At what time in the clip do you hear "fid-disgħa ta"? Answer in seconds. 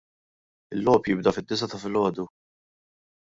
1.37-1.81